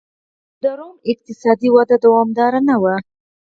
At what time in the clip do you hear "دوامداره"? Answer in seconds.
2.05-2.59